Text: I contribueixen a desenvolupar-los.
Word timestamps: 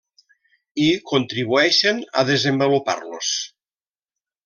I 0.85 0.87
contribueixen 1.11 2.01
a 2.23 2.27
desenvolupar-los. 2.33 3.33